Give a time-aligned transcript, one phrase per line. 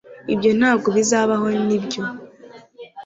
[0.33, 2.01] Ibyo ntabwo bizabaho nibyo